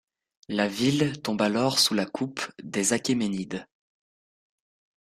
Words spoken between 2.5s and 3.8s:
des Achéménides.